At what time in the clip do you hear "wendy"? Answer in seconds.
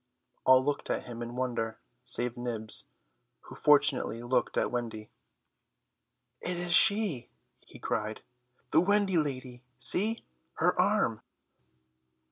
4.71-5.11, 8.81-9.17